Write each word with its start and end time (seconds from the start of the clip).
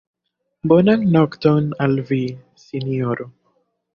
Bonan 0.71 1.03
nokton 1.15 1.69
al 1.87 2.01
vi, 2.11 2.19
sinjoro. 2.65 3.29